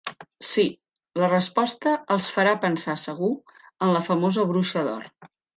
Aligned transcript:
Sí, 0.51 0.63
la 1.23 1.27
resposta 1.33 1.93
els 2.17 2.31
farà 2.37 2.55
pensar 2.65 2.97
segur 3.05 3.31
en 3.53 3.97
la 3.99 4.05
famosa 4.11 4.51
Bruixa 4.55 4.89
d'Or. 4.91 5.11